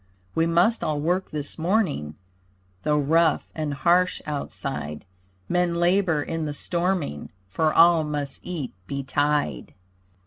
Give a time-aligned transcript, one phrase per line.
[0.33, 2.15] We must all work this morning,
[2.81, 5.05] Though rough and harsh outside,
[5.47, 9.75] Men labor in the storming For all must eat betide.